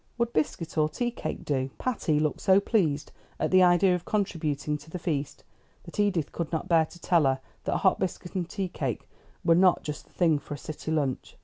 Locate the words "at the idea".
3.39-3.93